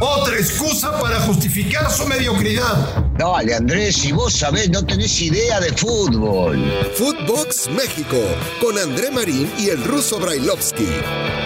[0.00, 3.04] Otra excusa para justificar su mediocridad.
[3.18, 6.62] Dale, Andrés, si vos sabés, no tenés idea de fútbol.
[6.94, 8.18] Footbox México,
[8.60, 10.88] con André Marín y el ruso Brailovsky.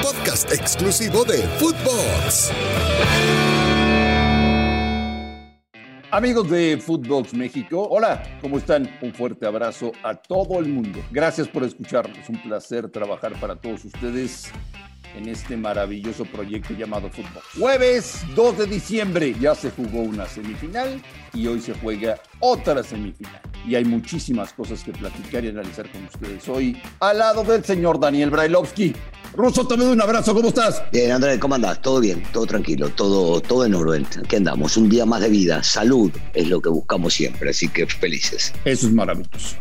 [0.02, 2.50] Podcast exclusivo de Footbox.
[6.10, 8.90] Amigos de Footbox México, hola, ¿cómo están?
[9.00, 10.98] Un fuerte abrazo a todo el mundo.
[11.12, 12.18] Gracias por escucharnos.
[12.18, 14.50] Es un placer trabajar para todos ustedes
[15.16, 17.42] en este maravilloso proyecto llamado fútbol.
[17.58, 21.00] Jueves 2 de diciembre ya se jugó una semifinal
[21.34, 23.40] y hoy se juega otra semifinal.
[23.66, 28.00] Y hay muchísimas cosas que platicar y analizar con ustedes hoy al lado del señor
[28.00, 28.94] Daniel Brailovsky.
[29.34, 30.82] Ruso, te doy un abrazo, ¿cómo estás?
[30.90, 31.80] Bien, Andrés, ¿cómo andás?
[31.80, 34.06] Todo bien, todo tranquilo, todo, todo en orden.
[34.24, 37.86] Aquí andamos, un día más de vida, salud es lo que buscamos siempre, así que
[37.86, 38.52] felices.
[38.64, 39.56] Eso es maravilloso.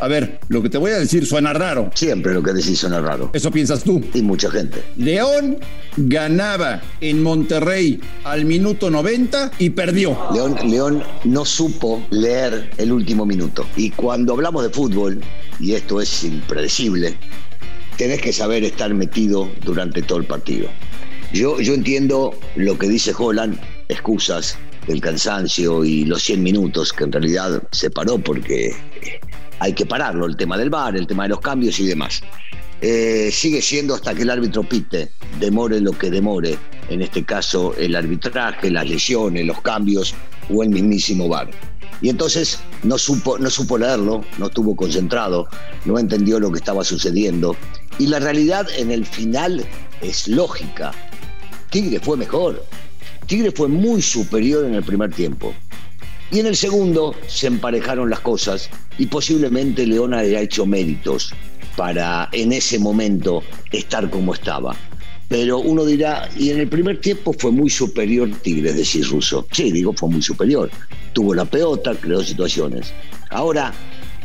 [0.00, 1.90] A ver, lo que te voy a decir suena raro.
[1.94, 3.30] Siempre lo que decís suena raro.
[3.32, 4.00] Eso piensas tú.
[4.14, 4.82] Y mucha gente.
[4.96, 5.58] León
[5.96, 10.16] ganaba en Monterrey al minuto 90 y perdió.
[10.32, 13.66] León, León no supo leer el último minuto.
[13.76, 15.20] Y cuando hablamos de fútbol,
[15.58, 17.16] y esto es impredecible,
[17.96, 20.68] tenés que saber estar metido durante todo el partido.
[21.32, 24.56] Yo, yo entiendo lo que dice Holland, excusas,
[24.86, 28.74] el cansancio y los 100 minutos, que en realidad se paró porque
[29.60, 32.22] hay que pararlo, el tema del bar, el tema de los cambios y demás.
[32.80, 36.56] Eh, sigue siendo hasta que el árbitro pite, demore lo que demore,
[36.88, 40.14] en este caso el arbitraje, las lesiones, los cambios
[40.48, 41.50] o el mismísimo bar.
[42.00, 45.48] Y entonces no supo, no supo leerlo, no estuvo concentrado,
[45.84, 47.56] no entendió lo que estaba sucediendo.
[47.98, 49.66] Y la realidad en el final
[50.00, 50.92] es lógica.
[51.70, 52.64] Tigre fue mejor.
[53.26, 55.52] Tigre fue muy superior en el primer tiempo.
[56.30, 61.32] Y en el segundo se emparejaron las cosas y posiblemente León haya hecho méritos
[61.76, 64.76] para en ese momento estar como estaba.
[65.28, 69.46] Pero uno dirá, y en el primer tiempo fue muy superior Tigres, decir Russo.
[69.52, 70.70] Sí, digo, fue muy superior.
[71.12, 72.92] Tuvo la pelota, creó situaciones.
[73.30, 73.72] Ahora,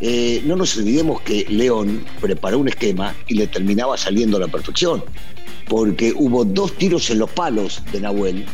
[0.02, 4.48] eh, no nos olvidemos que León preparó un esquema y le terminaba saliendo a la
[4.48, 5.04] perfección.
[5.68, 8.46] Porque hubo dos tiros en los palos de Nahuel,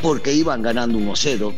[0.00, 1.54] porque iban ganando 1-0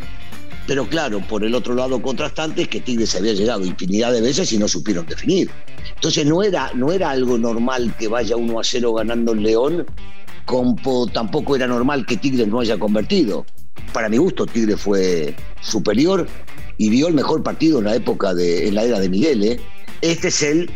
[0.68, 4.52] pero claro, por el otro lado contrastante es que Tigres había llegado infinidad de veces
[4.52, 5.50] y no supieron definir.
[5.94, 9.86] Entonces no era, no era algo normal que vaya 1 a 0 ganando el León,
[11.14, 13.46] tampoco era normal que Tigres no haya convertido.
[13.94, 16.28] Para mi gusto, Tigres fue superior
[16.76, 19.42] y dio el mejor partido en la época de, en la era de Miguel.
[19.44, 19.60] ¿eh?
[20.02, 20.70] Este es el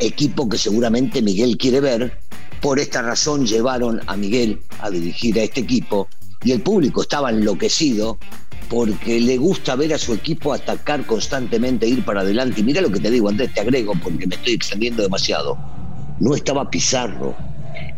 [0.00, 2.18] equipo que seguramente Miguel quiere ver.
[2.60, 6.08] Por esta razón llevaron a Miguel a dirigir a este equipo
[6.44, 8.18] y el público estaba enloquecido
[8.72, 12.62] porque le gusta ver a su equipo atacar constantemente, ir para adelante.
[12.62, 15.58] Y mira lo que te digo, Andrés, te agrego porque me estoy extendiendo demasiado.
[16.20, 17.36] No estaba Pizarro.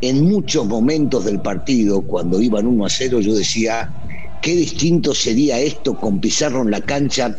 [0.01, 3.89] En muchos momentos del partido, cuando iban 1 a 0, yo decía,
[4.43, 7.39] qué distinto sería esto con Pizarro en la cancha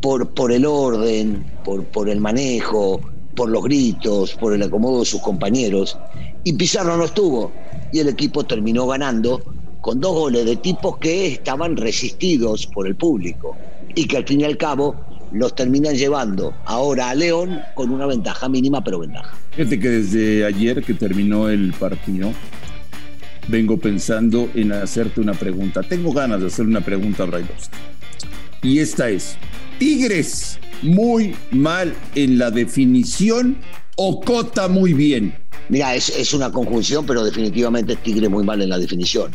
[0.00, 3.00] por, por el orden, por, por el manejo,
[3.36, 5.96] por los gritos, por el acomodo de sus compañeros.
[6.42, 7.52] Y Pizarro no estuvo.
[7.92, 9.40] Y el equipo terminó ganando
[9.82, 13.56] con dos goles de tipos que estaban resistidos por el público
[13.94, 14.94] y que al fin y al cabo
[15.32, 19.36] los terminan llevando ahora a León con una ventaja mínima, pero ventaja.
[19.50, 22.32] Fíjate que desde ayer que terminó el partido,
[23.48, 25.82] vengo pensando en hacerte una pregunta.
[25.82, 27.76] Tengo ganas de hacer una pregunta a Brailovsky.
[28.62, 29.36] Y esta es,
[29.80, 33.56] ¿Tigres muy mal en la definición
[33.96, 35.34] o Cota muy bien?
[35.68, 39.32] Mira, es, es una conjunción, pero definitivamente Tigre muy mal en la definición.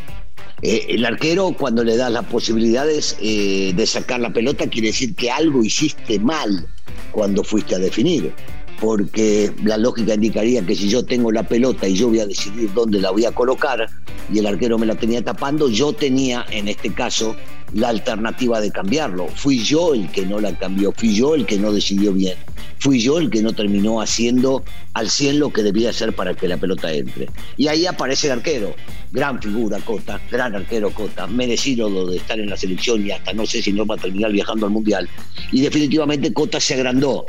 [0.62, 5.14] Eh, el arquero, cuando le das las posibilidades eh, de sacar la pelota, quiere decir
[5.16, 6.68] que algo hiciste mal
[7.12, 8.34] cuando fuiste a definir.
[8.80, 12.72] Porque la lógica indicaría que si yo tengo la pelota y yo voy a decidir
[12.74, 13.90] dónde la voy a colocar
[14.32, 17.36] y el arquero me la tenía tapando, yo tenía en este caso
[17.74, 19.28] la alternativa de cambiarlo.
[19.28, 22.38] Fui yo el que no la cambió, fui yo el que no decidió bien
[22.80, 26.48] fui yo el que no terminó haciendo al 100 lo que debía hacer para que
[26.48, 27.30] la pelota entre.
[27.56, 28.76] Y ahí aparece el arquero,
[29.12, 33.34] gran figura Cota, gran arquero Cota, merecido lo de estar en la selección y hasta
[33.34, 35.10] no sé si no va a terminar viajando al Mundial.
[35.52, 37.26] Y definitivamente Cota se agrandó,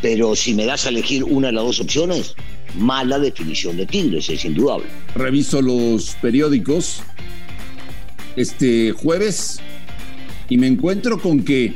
[0.00, 2.34] pero si me das a elegir una de las dos opciones,
[2.76, 4.86] mala definición de Tigres, es indudable.
[5.14, 7.02] Reviso los periódicos
[8.36, 9.58] este jueves
[10.48, 11.74] y me encuentro con que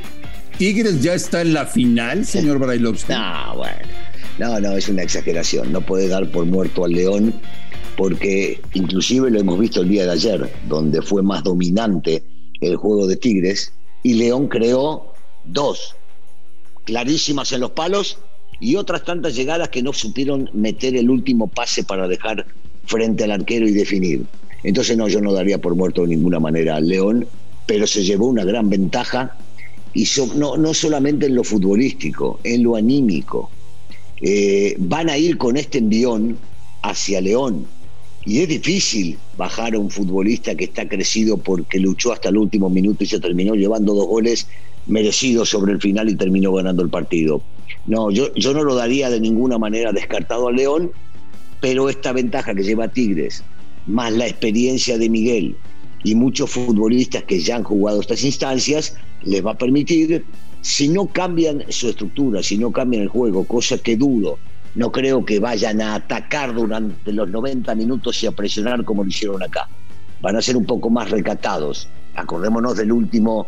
[0.57, 3.13] Tigres ya está en la final, señor Brailovsky.
[3.13, 3.87] No, bueno.
[4.39, 5.71] No, no, es una exageración.
[5.71, 7.33] No puede dar por muerto al León
[7.97, 12.23] porque inclusive lo hemos visto el día de ayer, donde fue más dominante
[12.61, 13.73] el juego de Tigres
[14.03, 15.13] y León creó
[15.45, 15.95] dos
[16.85, 18.17] clarísimas en los palos
[18.63, 22.45] y otras tantas llegadas que no supieron meter el último pase para dejar
[22.85, 24.23] frente al arquero y definir.
[24.63, 27.27] Entonces no, yo no daría por muerto de ninguna manera al León,
[27.65, 29.35] pero se llevó una gran ventaja
[29.93, 30.07] y
[30.37, 33.51] no, no solamente en lo futbolístico, en lo anímico.
[34.21, 36.37] Eh, van a ir con este envión
[36.83, 37.67] hacia León.
[38.25, 42.69] Y es difícil bajar a un futbolista que está crecido porque luchó hasta el último
[42.69, 44.47] minuto y se terminó llevando dos goles
[44.87, 47.43] merecidos sobre el final y terminó ganando el partido.
[47.85, 50.91] No, yo, yo no lo daría de ninguna manera descartado a León,
[51.59, 53.43] pero esta ventaja que lleva Tigres,
[53.87, 55.55] más la experiencia de Miguel
[56.03, 60.25] y muchos futbolistas que ya han jugado estas instancias, les va a permitir,
[60.61, 64.37] si no cambian su estructura, si no cambian el juego, cosa que dudo,
[64.75, 69.09] no creo que vayan a atacar durante los 90 minutos y a presionar como lo
[69.09, 69.67] hicieron acá.
[70.21, 71.89] Van a ser un poco más recatados.
[72.15, 73.47] Acordémonos del último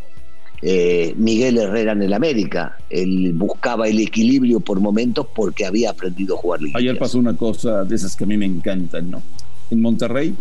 [0.62, 2.78] eh, Miguel Herrera en el América.
[2.90, 7.84] Él buscaba el equilibrio por momentos porque había aprendido a jugar Ayer pasó una cosa
[7.84, 9.22] de esas que a mí me encantan, ¿no?
[9.70, 10.36] En Monterrey,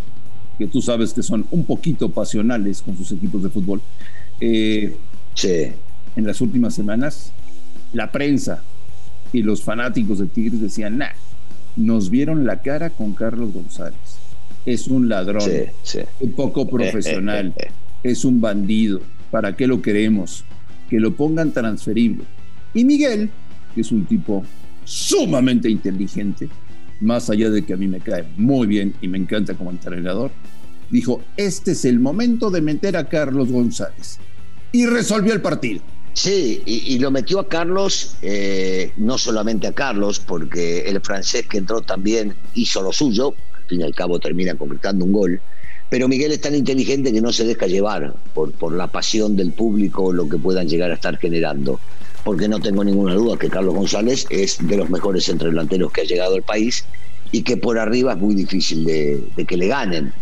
[0.59, 3.81] que tú sabes que son un poquito pasionales con sus equipos de fútbol.
[4.41, 4.97] Eh,
[5.35, 5.73] sí.
[6.17, 7.33] En las últimas semanas,
[7.93, 8.63] la prensa
[9.33, 11.09] y los fanáticos de Tigres decían, nah,
[11.77, 13.99] nos vieron la cara con Carlos González.
[14.65, 15.43] Es un ladrón,
[16.21, 17.53] un poco profesional,
[18.03, 19.01] es un bandido.
[19.35, 20.45] ¿Para qué lo queremos?
[20.89, 22.23] Que lo pongan transferible.
[22.73, 23.31] Y Miguel,
[23.75, 24.45] que es un tipo
[24.85, 26.49] sumamente inteligente,
[27.01, 30.31] más allá de que a mí me cae muy bien y me encanta como entrenador,
[30.89, 34.21] dijo, este es el momento de meter a Carlos González.
[34.71, 35.81] Y resolvió el partido.
[36.13, 41.59] Sí, y, lo metió a Carlos, eh, no solamente a Carlos, porque el francés que
[41.59, 45.41] entró también hizo lo suyo, al fin y al cabo termina concretando un gol,
[45.95, 49.53] pero Miguel es tan inteligente que no se deja llevar por, por la pasión del
[49.53, 51.79] público o lo que puedan llegar a estar generando,
[52.25, 56.05] porque no tengo ninguna duda que Carlos González es de los mejores entredelanteros que ha
[56.05, 56.85] llegado al país
[57.31, 60.13] y que por arriba es muy difícil de, de que le ganen.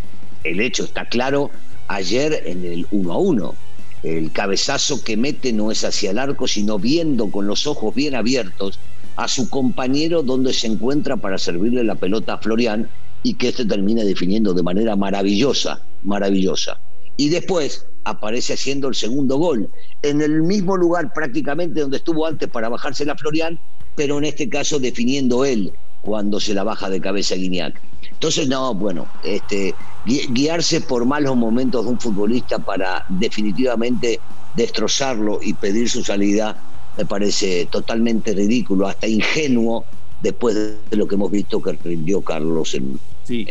[0.45, 1.51] El hecho está claro
[1.89, 3.55] ayer en el 1 a 1
[4.03, 8.15] el cabezazo que mete no es hacia el arco, sino viendo con los ojos bien
[8.15, 8.79] abiertos
[9.17, 12.91] a su compañero donde se encuentra para servirle la pelota a Florian
[13.23, 16.79] y que este termina definiendo de manera maravillosa, maravillosa.
[17.17, 19.69] Y después aparece haciendo el segundo gol,
[20.03, 23.61] en el mismo lugar prácticamente donde estuvo antes para bajarse la Florian,
[23.95, 25.73] pero en este caso definiendo él
[26.03, 27.81] cuando se la baja de cabeza Guiñac.
[28.11, 34.21] Entonces, no, bueno, este, guiarse por malos momentos de un futbolista para definitivamente
[34.57, 36.61] destrozarlo y pedir su salida
[36.97, 39.85] me parece totalmente ridículo, hasta ingenuo
[40.23, 42.99] después de lo que hemos visto que rindió Carlos en...
[43.25, 43.47] Sí,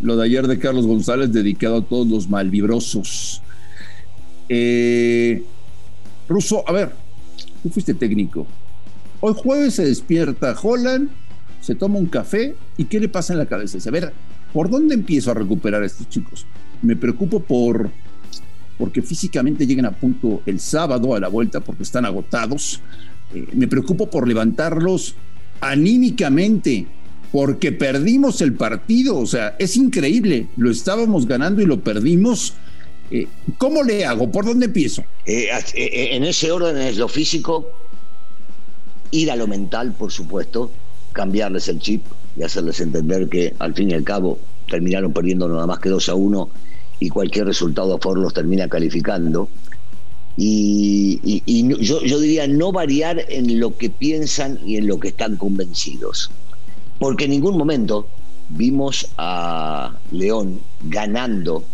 [0.00, 3.42] lo de ayer de Carlos González dedicado a todos los malvibrosos.
[4.48, 5.42] Eh,
[6.28, 6.92] Russo, a ver,
[7.62, 8.46] tú fuiste técnico.
[9.20, 11.10] Hoy jueves se despierta Holland
[11.62, 13.78] se toma un café y ¿qué le pasa en la cabeza?
[13.78, 14.12] Dice, a ver,
[14.52, 16.44] ¿por dónde empiezo a recuperar a estos chicos?
[16.82, 17.90] Me preocupo por
[18.78, 22.80] porque físicamente lleguen a punto el sábado a la vuelta porque están agotados.
[23.32, 25.14] Eh, me preocupo por levantarlos
[25.62, 26.86] anímicamente
[27.30, 29.18] porque perdimos el partido.
[29.18, 30.48] O sea, es increíble.
[30.56, 32.52] Lo estábamos ganando y lo perdimos.
[33.10, 33.26] Eh,
[33.56, 34.30] ¿Cómo le hago?
[34.30, 35.02] ¿Por dónde empiezo?
[35.24, 37.70] Eh, en ese orden es lo físico,
[39.10, 40.70] ir a lo mental, por supuesto,
[41.12, 42.04] cambiarles el chip
[42.36, 44.38] y hacerles entender que al fin y al cabo
[44.68, 46.50] terminaron perdiendo nada más que 2 a 1
[47.00, 49.48] y cualquier resultado a favor los termina calificando.
[50.36, 51.20] Y,
[51.80, 56.30] yo, yo, diría no variar en lo que piensan y en lo que están convencidos.
[56.98, 58.08] Porque en ningún momento
[58.48, 61.64] vimos a León ganando,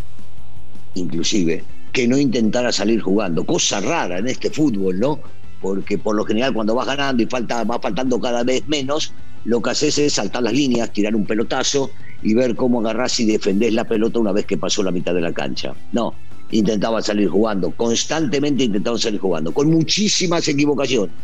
[0.94, 3.44] inclusive, que no intentara salir jugando.
[3.44, 5.20] Cosa rara en este fútbol, ¿no?
[5.60, 9.12] Porque por lo general cuando vas ganando y falta, va faltando cada vez menos,
[9.44, 11.90] lo que haces es saltar las líneas, tirar un pelotazo
[12.22, 15.20] y ver cómo agarrás y defendés la pelota una vez que pasó la mitad de
[15.20, 15.74] la cancha.
[15.92, 16.14] No,
[16.50, 21.14] intentaba salir jugando, constantemente intentaban salir jugando, con muchísimas equivocaciones,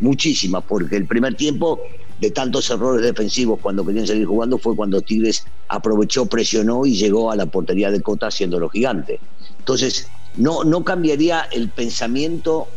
[0.00, 1.80] muchísimas, porque el primer tiempo
[2.20, 7.30] de tantos errores defensivos cuando querían salir jugando fue cuando Tigres aprovechó, presionó y llegó
[7.30, 9.20] a la portería de Cota haciéndolo gigante.
[9.58, 12.68] Entonces, no, no cambiaría el pensamiento,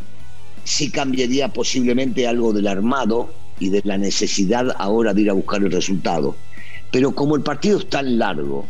[0.63, 3.29] sí cambiaría posiblemente algo del armado,
[3.59, 6.35] y de la necesidad ahora de ir a buscar el resultado.
[6.91, 8.65] Pero como el partido es tan largo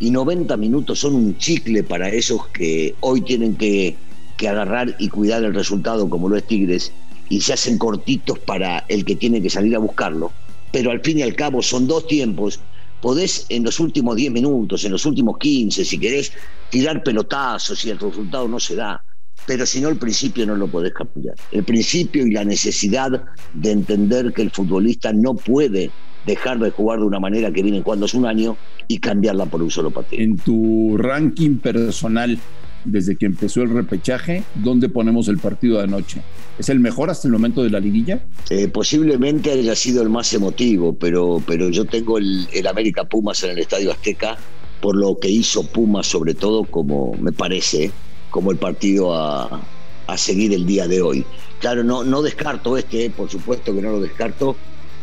[0.00, 3.96] y 90 minutos son un chicle para esos que hoy tienen que,
[4.36, 6.92] que agarrar y cuidar el resultado como lo es Tigres
[7.28, 10.32] y se hacen cortitos para el que tiene que salir a buscarlo,
[10.72, 12.60] pero al fin y al cabo son dos tiempos,
[13.00, 16.32] podés en los últimos 10 minutos, en los últimos 15, si querés,
[16.70, 19.02] tirar pelotazos y el resultado no se da.
[19.46, 21.34] Pero si no el principio no lo podés cambiar.
[21.52, 23.24] El principio y la necesidad
[23.54, 25.90] de entender que el futbolista no puede
[26.26, 28.56] dejar de jugar de una manera que viene cuando es un año
[28.86, 30.22] y cambiarla por un solo partido.
[30.22, 32.38] En tu ranking personal,
[32.84, 36.22] desde que empezó el repechaje, ¿dónde ponemos el partido de anoche?
[36.58, 38.20] ¿Es el mejor hasta el momento de la liguilla?
[38.50, 43.42] Eh, posiblemente haya sido el más emotivo, pero, pero yo tengo el, el América Pumas
[43.44, 44.36] en el Estadio Azteca
[44.80, 47.90] por lo que hizo Pumas, sobre todo, como me parece,
[48.30, 49.60] como el partido a,
[50.06, 51.24] a seguir el día de hoy.
[51.60, 54.56] Claro, no, no descarto este, por supuesto que no lo descarto,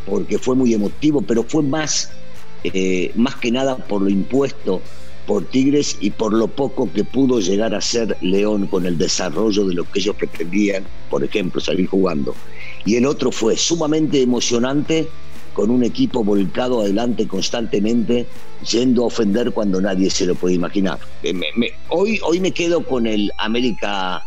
[0.05, 2.11] porque fue muy emotivo, pero fue más,
[2.63, 4.81] eh, más que nada por lo impuesto
[5.25, 9.65] por Tigres y por lo poco que pudo llegar a ser León con el desarrollo
[9.65, 12.35] de lo que ellos pretendían, por ejemplo, salir jugando.
[12.85, 15.07] Y el otro fue sumamente emocionante
[15.53, 18.27] con un equipo volcado adelante constantemente,
[18.69, 20.99] yendo a ofender cuando nadie se lo puede imaginar.
[21.23, 21.33] Eh,
[21.89, 24.21] hoy, hoy me quedo con el América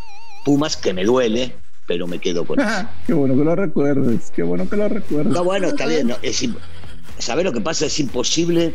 [0.44, 1.52] Pumas, que me duele,
[1.88, 2.68] pero me quedo con eso.
[3.06, 5.32] Qué bueno que lo recuerdes, qué bueno que lo recuerdes.
[5.32, 6.08] No, bueno, está bien.
[6.08, 6.16] No,
[7.18, 7.86] ¿Sabes lo que pasa?
[7.86, 8.74] Es imposible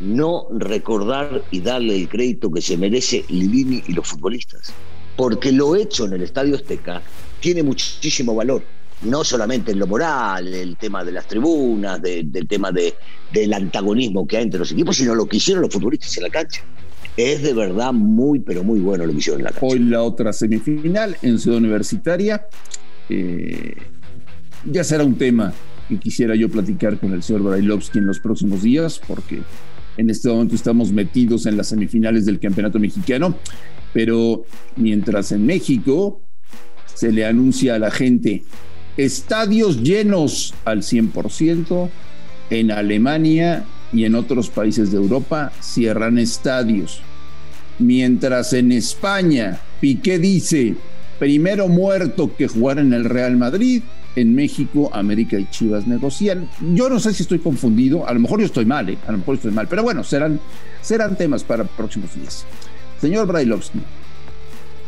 [0.00, 4.72] no recordar y darle el crédito que se merece Livini y los futbolistas.
[5.16, 7.02] Porque lo hecho en el Estadio Azteca
[7.40, 8.62] tiene muchísimo valor.
[9.02, 12.94] No solamente en lo moral, el tema de las tribunas, del tema de,
[13.32, 16.30] del antagonismo que hay entre los equipos, sino lo que hicieron los futbolistas en la
[16.30, 16.62] cancha.
[17.18, 19.66] Es de verdad muy, pero muy bueno lo que la cancha.
[19.66, 22.46] Hoy la otra semifinal en Ciudad Universitaria.
[23.08, 23.74] Eh,
[24.64, 25.52] ya será un tema
[25.88, 29.40] que quisiera yo platicar con el señor Brailovsky en los próximos días, porque
[29.96, 33.34] en este momento estamos metidos en las semifinales del Campeonato Mexicano,
[33.92, 34.44] pero
[34.76, 36.22] mientras en México
[36.94, 38.44] se le anuncia a la gente
[38.96, 41.90] estadios llenos al 100%,
[42.50, 47.02] en Alemania y en otros países de Europa cierran estadios.
[47.78, 50.74] Mientras en España Piqué dice,
[51.18, 53.82] primero muerto que jugar en el Real Madrid,
[54.16, 56.48] en México, América y Chivas negocian.
[56.74, 58.98] Yo no sé si estoy confundido, a lo mejor yo estoy mal, ¿eh?
[59.06, 60.40] a lo mejor estoy mal, pero bueno, serán,
[60.82, 62.44] serán temas para próximos días.
[63.00, 63.80] Señor Brailovsky,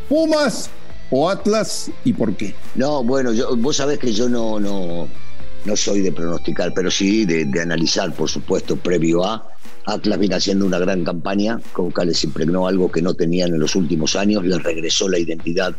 [0.09, 0.71] Pumas
[1.11, 2.55] o Atlas y por qué?
[2.75, 5.07] No, bueno, vos sabés que yo no, no,
[5.65, 9.47] no soy de pronosticar, pero sí de, analizar, por supuesto, previo a.
[9.91, 13.61] Atlas viene haciendo una gran campaña, con que les impregnó algo que no tenían en
[13.61, 15.75] los últimos años, les regresó la identidad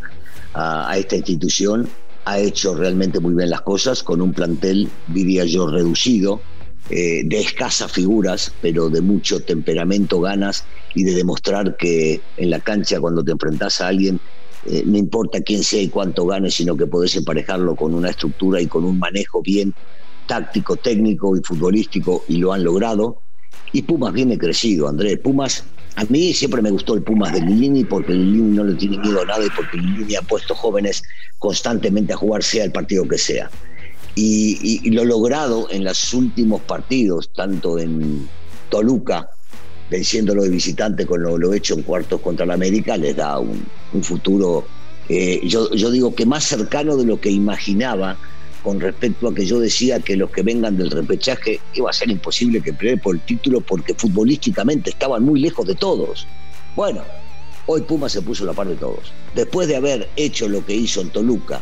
[0.54, 1.88] a esta institución
[2.26, 6.42] ha hecho realmente muy bien las cosas con un plantel, diría yo, reducido,
[6.90, 12.60] eh, de escasas figuras, pero de mucho temperamento, ganas y de demostrar que en la
[12.60, 14.20] cancha cuando te enfrentas a alguien,
[14.68, 18.62] eh, no importa quién sea y cuánto gane, sino que podés emparejarlo con una estructura
[18.62, 19.74] y con un manejo bien
[20.28, 23.22] táctico, técnico y futbolístico y lo han logrado.
[23.74, 25.20] Y Pumas viene crecido, Andrés.
[25.20, 25.64] Pumas
[25.96, 29.22] a mí siempre me gustó el Pumas de Lilini porque Lilini no le tiene miedo
[29.22, 31.04] a nada y porque Lilini ha puesto jóvenes
[31.38, 33.50] constantemente a jugar sea el partido que sea.
[34.16, 38.28] Y, lo logrado en los últimos partidos, tanto en
[38.70, 39.30] Toluca,
[39.90, 43.66] venciéndolo de visitante con lo, hecho en cuartos contra la América, les da un,
[44.02, 44.66] futuro,
[45.10, 48.18] eh, yo digo que más cercano de lo que imaginaba
[48.64, 52.10] con respecto a que yo decía que los que vengan del repechaje iba a ser
[52.12, 56.28] imposible que peleen por el título porque futbolísticamente estaban muy lejos de todos.
[56.76, 57.02] Bueno,
[57.66, 59.12] hoy Puma se puso a la par de todos.
[59.36, 61.62] Después de haber hecho lo que hizo en Toluca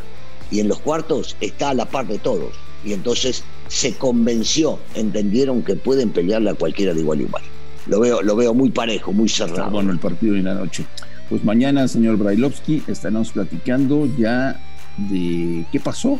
[0.51, 2.53] y en los cuartos, está a la par de todos.
[2.83, 7.43] Y entonces se convenció, entendieron que pueden pelearle a cualquiera de igual a igual.
[7.87, 9.71] Lo veo, lo veo muy parejo, muy cerrado.
[9.71, 10.85] bueno el partido de la noche.
[11.29, 14.59] Pues mañana, señor Brailovsky, estaremos platicando ya
[14.97, 16.19] de qué pasó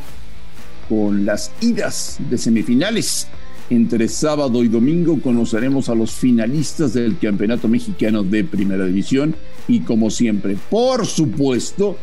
[0.90, 3.28] con las idas de semifinales.
[3.70, 9.36] Entre sábado y domingo conoceremos a los finalistas del Campeonato Mexicano de Primera División
[9.68, 11.96] y como siempre, por supuesto,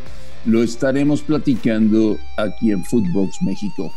[0.45, 3.91] lo estaremos platicando aquí en Footbox México.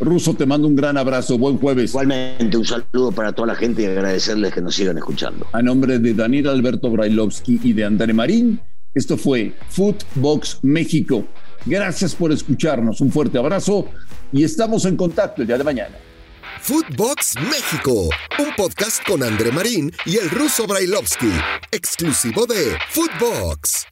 [0.00, 1.38] Ruso, te mando un gran abrazo.
[1.38, 1.90] Buen jueves.
[1.90, 5.46] Igualmente, un saludo para toda la gente y agradecerles que nos sigan escuchando.
[5.52, 8.60] A nombre de Daniel Alberto Brailovsky y de André Marín,
[8.94, 11.24] esto fue Footbox México.
[11.66, 13.00] Gracias por escucharnos.
[13.00, 13.86] Un fuerte abrazo
[14.32, 15.96] y estamos en contacto el día de mañana.
[16.60, 21.32] Footbox México, un podcast con André Marín y el ruso Brailovsky,
[21.72, 23.86] exclusivo de Footbox.